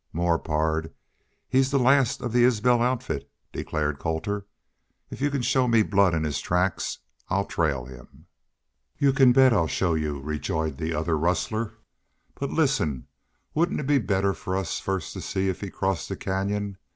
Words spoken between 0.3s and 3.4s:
pard. He's the last of the Isbel outfit,"